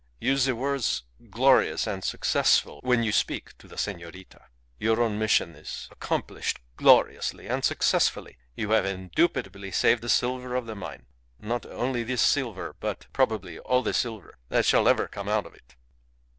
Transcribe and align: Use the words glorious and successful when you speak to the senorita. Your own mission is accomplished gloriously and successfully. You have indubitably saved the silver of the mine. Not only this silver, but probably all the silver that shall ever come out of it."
Use 0.19 0.45
the 0.45 0.55
words 0.55 1.03
glorious 1.29 1.85
and 1.85 2.03
successful 2.03 2.79
when 2.81 3.03
you 3.03 3.11
speak 3.11 3.55
to 3.59 3.67
the 3.67 3.77
senorita. 3.77 4.45
Your 4.79 4.99
own 4.99 5.19
mission 5.19 5.55
is 5.55 5.87
accomplished 5.91 6.59
gloriously 6.75 7.45
and 7.45 7.63
successfully. 7.63 8.39
You 8.55 8.71
have 8.71 8.83
indubitably 8.83 9.69
saved 9.69 10.01
the 10.01 10.09
silver 10.09 10.55
of 10.55 10.65
the 10.65 10.73
mine. 10.73 11.05
Not 11.39 11.67
only 11.67 12.01
this 12.01 12.23
silver, 12.23 12.75
but 12.79 13.05
probably 13.13 13.59
all 13.59 13.83
the 13.83 13.93
silver 13.93 14.39
that 14.49 14.65
shall 14.65 14.87
ever 14.87 15.07
come 15.07 15.29
out 15.29 15.45
of 15.45 15.53
it." 15.53 15.75